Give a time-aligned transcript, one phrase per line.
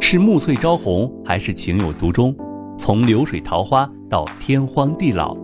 [0.00, 2.34] 是暮翠朝红，还是情有独钟？
[2.76, 5.36] 从流水桃花到天荒地老，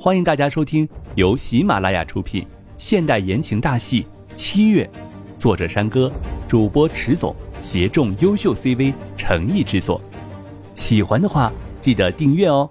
[0.00, 2.44] 欢迎大家收听由喜马拉雅出品
[2.78, 4.02] 现代言情大戏
[4.34, 4.90] 《七月》，
[5.40, 6.10] 作者山歌，
[6.48, 7.32] 主播迟总，
[7.62, 10.00] 协众优秀 CV 诚意制作。
[10.74, 12.68] 喜欢的话，记得订阅哦。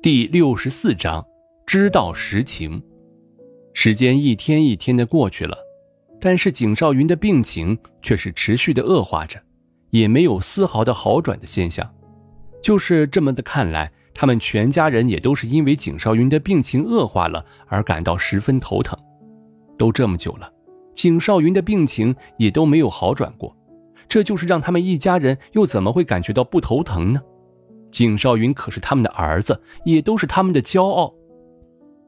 [0.00, 1.26] 第六十四章，
[1.66, 2.82] 知道实情。
[3.74, 5.58] 时间一天一天的过去了。
[6.24, 9.38] 但是景少云的病情却是持续的恶化着，
[9.90, 11.86] 也没有丝毫的好转的现象。
[12.62, 18.98] 就是这么的看来，他们全家人也都是因为景少云的病情恶化了而感到十分头疼。
[19.76, 20.50] 都这么久了，
[20.94, 23.54] 景少云的病情也都没有好转过，
[24.08, 27.20] 这就是让他们一家人又怎么会感觉到不头疼呢？
[27.90, 31.12] 景少云可是他们的儿子，也都是他们的骄傲。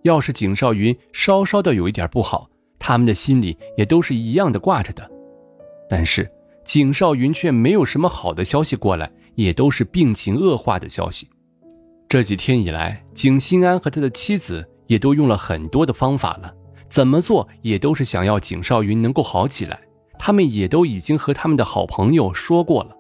[0.05, 2.49] 要是景少云稍稍的有一点不好，
[2.89, 5.11] 他们的心里也都是一样的挂着的，
[5.91, 6.31] 但是
[6.65, 11.29] 景少云却没有什么好的消息过来，也都是病情恶化的消息。
[12.09, 16.55] 这几天以来，景心安和他的妻子也都用了很多的方法了，
[16.87, 19.81] 怎么做也都是想要景少云能够好起来。
[20.17, 22.95] 他们也都已经和他们的好朋友说过了，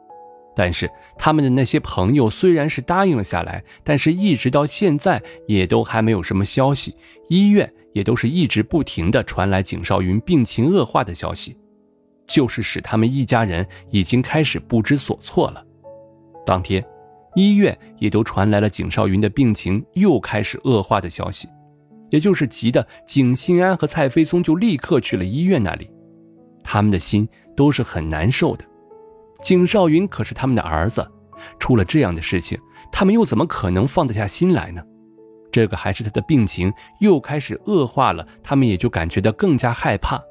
[0.56, 6.96] 但是他们的那些朋友虽然是答应了下来，但是一直到现在也都还没有什么消息。
[7.28, 7.72] 医院。
[7.96, 11.56] 也都是一直不停的传来景少云病情恶化的消息，
[12.26, 15.64] 就是使他们一家人已经开始不知所措了。
[16.44, 16.84] 当天，
[17.36, 21.48] 医院也都传来了景少云的病情又开始恶化的消息，
[22.10, 25.90] 也就是急的景心安和蔡飞松就立刻去了医院那里，
[26.62, 28.64] 他们的心都是很难受的。
[29.40, 31.10] 景少云可是他们的儿子，
[31.58, 32.58] 出了这样的事情，
[32.92, 34.82] 他们又怎么可能放得下心来呢？
[35.56, 40.22] 这个还是他的病情又开始恶化了，他们也就感觉到更加害怕。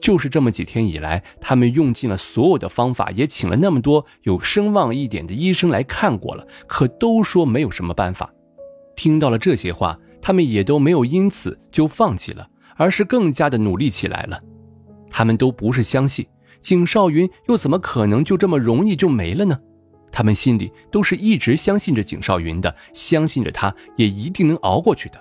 [0.00, 8.28] 就是这么几天以来，他们用尽了所有的方法，也请了那么多有声望一点的医生来看过了，可都说没有什么办法。
[8.96, 14.40] 听到了这些话，他们也都没有因此就放弃了，而是更加的努力起来了。
[15.08, 16.26] 他们都不是相信
[16.60, 19.60] 景少云又怎么可能就这么容易就没了呢？
[20.14, 25.20] 他们心里都是一直相信着景少云的，相信着他也一定能熬过去的。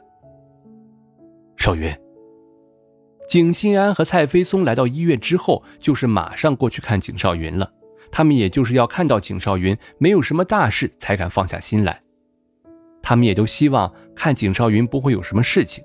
[1.57, 1.91] 少云，
[3.27, 7.73] 景心安和蔡飞松来到医院之后，就是马上过去看景少云了。
[8.11, 11.99] 他们也就是要看到景少云没有什么大事，才敢放下心来。
[13.01, 15.83] 他们也都希望看景少云不会有什么事情。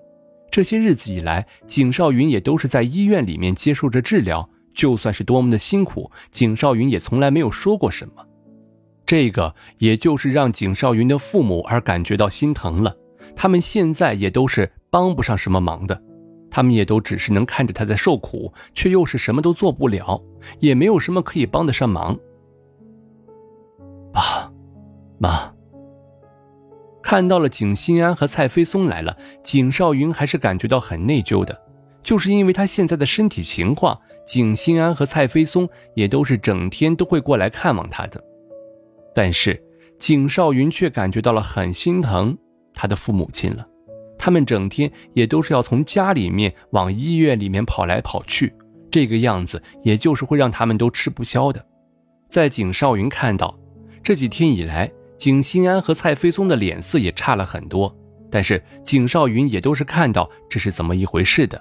[0.50, 8.27] 这些日子以来，景少云也都是在医院里面接受着治疗，就算是多么的辛苦，景少云也从来没有说过什么。
[9.08, 12.94] 这个也就是让景少云的父母而感觉到心疼了。
[13.34, 15.98] 他们现在也都是帮不上什么忙的，
[16.50, 20.22] 他们也都只是能看着他在受苦，却又是什么都做不了，
[20.58, 22.18] 也没有什么可以帮得上忙。
[24.12, 24.52] 爸，
[25.16, 25.54] 妈，
[27.02, 31.58] 看到了景心安和蔡飞松来了，景少云还是感觉到很内疚的，
[32.02, 38.22] 就是因为他现在的身体情况，景心安和蔡飞松也都是整天都会过来看望他的。
[39.14, 39.60] 但是
[39.98, 42.36] 景少云却感觉到了很心疼
[42.74, 43.66] 他的父母亲了，
[44.18, 48.54] 他们整天也都是要从家里面往医院里面跑来跑去，
[48.90, 51.64] 这个样子也就是会让他们都吃不消的。
[52.28, 53.58] 在景少云看到
[54.02, 57.92] 这几天以来，景心安和蔡飞松的脸色也差了很多，
[58.30, 61.60] 但是景少云也都是看到这是怎么一回事的，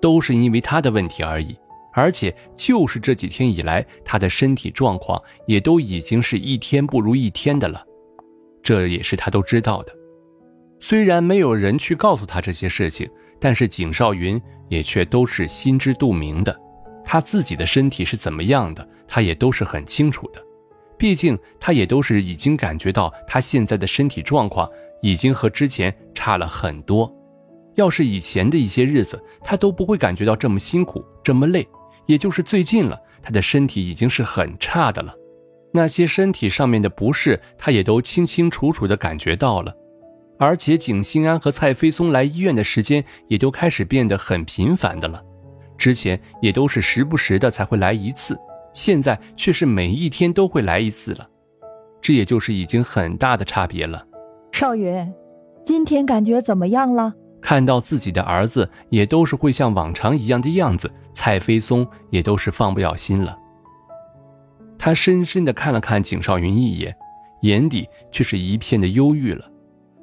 [0.00, 1.54] 都是因为他的问题而已。
[1.96, 7.82] 而且就是这几天以来，他的身体状况也都已经是一天不如一天的了，
[8.62, 9.92] 这也是他都知道的。
[10.78, 13.08] 虽然没有人去告诉他这些事情，
[13.40, 16.54] 但是景少云也却都是心知肚明的。
[17.02, 20.42] 他自己的身体是怎么样的，他也都是很清楚的。
[20.98, 24.68] 毕竟他也都是已经感觉到他现在的身体状况
[25.00, 27.10] 已经和之前差了很多。
[27.76, 31.66] 要是以前的一些日子，他都不会感觉到这么辛苦，这么累。
[32.06, 35.14] 也就是最近了，他的身体已经是很差的了，
[35.72, 39.74] 那些身体上面的不适，他也都清清楚楚的感觉到了。
[40.38, 45.22] 而且景心安和蔡飞松来医院的时间也都开始变得很频繁的了，
[45.78, 48.38] 之前也都是时不时的才会来一次，
[48.72, 51.26] 现在却是每一天都会来一次了，
[52.02, 54.06] 这也就是已经很大的差别了。
[54.52, 55.10] 少云，
[55.64, 57.14] 今天感觉怎么样了？
[57.40, 63.38] 看到自己的儿子也都是会像往常一样的样子，蔡飞松也都是放不了心了。
[64.78, 66.94] 他深深的看了看景少云一眼，
[67.42, 69.50] 眼底却是一片的忧郁了。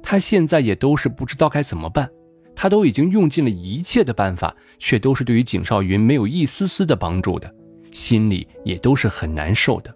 [0.02, 2.08] 他现在也都是不知道该怎么办。
[2.56, 7.52] 他都已经用尽了一切的办法，却都是对于景少云没有一丝丝的帮助的，
[7.90, 9.94] 心里也都是很难受的。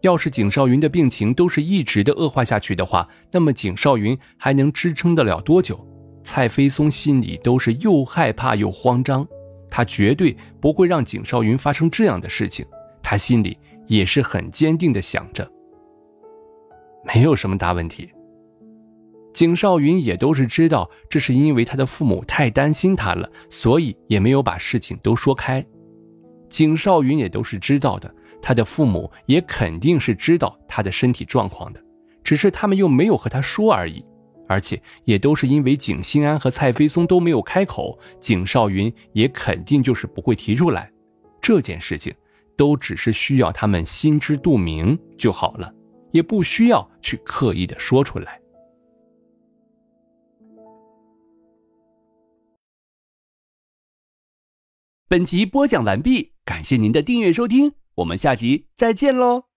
[0.00, 5.86] 要是景少云的病情都是一直的恶化下去的话，那么景少云还能支撑得了多久？
[6.22, 9.26] 蔡飞松心里都是又害怕又慌张，
[9.70, 12.64] 他绝对不会让景少云发生这样的事情。
[13.02, 15.50] 他心里也是很坚定的想着，
[17.04, 18.08] 没有什么大问题。
[19.32, 25.64] 景少云也都是知道，这是因为他的父母太担心他了，所以也没有把事情都说开。
[26.48, 28.12] 景少云也都是知道的，
[28.42, 31.80] 他的父母也肯定是知道他的身体状况的，
[32.24, 34.04] 只是他们又没有和他说而已。
[34.50, 40.90] 而且也都是因为景心安和蔡飞松都没有开口，景少云也肯定就是不会提出来。
[41.40, 42.12] 这件事情
[42.56, 45.72] 都只是需要他们心知肚明就好了，
[46.10, 48.40] 也不需要去刻意的说出来。
[55.06, 59.49] 本集播讲完毕，感谢您的订阅收听，我们下集再见喽。